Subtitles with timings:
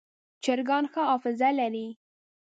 [0.43, 1.87] چرګان ښه حافظه لري.